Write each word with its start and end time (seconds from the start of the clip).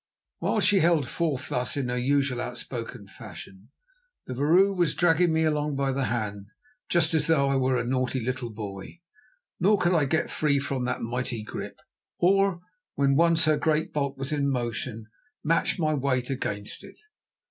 While 0.39 0.61
she 0.61 0.79
held 0.79 1.07
forth 1.07 1.49
thus 1.49 1.77
in 1.77 1.89
her 1.89 1.95
usual 1.95 2.41
outspoken 2.41 3.05
fashion, 3.05 3.69
the 4.25 4.33
vrouw 4.33 4.73
was 4.75 4.95
dragging 4.95 5.31
me 5.31 5.43
along 5.43 5.75
by 5.75 5.91
the 5.91 6.05
hand, 6.05 6.47
just 6.89 7.13
as 7.13 7.27
though 7.27 7.47
I 7.47 7.55
were 7.55 7.77
a 7.77 7.85
naughty 7.85 8.19
little 8.19 8.49
boy. 8.49 9.01
Nor 9.59 9.77
could 9.77 9.93
I 9.93 10.05
get 10.05 10.31
free 10.31 10.57
from 10.57 10.85
that 10.85 11.03
mighty 11.03 11.43
grip, 11.43 11.79
or, 12.17 12.61
when 12.95 13.15
once 13.15 13.45
her 13.45 13.57
great 13.57 13.93
bulk 13.93 14.17
was 14.17 14.31
in 14.31 14.49
motion, 14.49 15.05
match 15.43 15.77
my 15.77 15.93
weight 15.93 16.31
against 16.31 16.83
it. 16.83 16.97